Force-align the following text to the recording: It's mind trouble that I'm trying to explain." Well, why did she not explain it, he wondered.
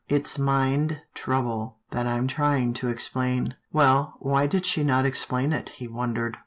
It's 0.07 0.39
mind 0.39 1.03
trouble 1.13 1.77
that 1.91 2.07
I'm 2.07 2.25
trying 2.27 2.73
to 2.73 2.87
explain." 2.87 3.53
Well, 3.71 4.15
why 4.17 4.47
did 4.47 4.65
she 4.65 4.83
not 4.83 5.05
explain 5.05 5.53
it, 5.53 5.69
he 5.77 5.87
wondered. 5.87 6.39